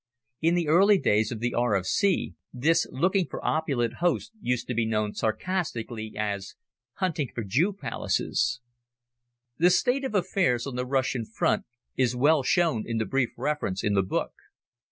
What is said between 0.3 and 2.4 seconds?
In the early days of the R.F.C.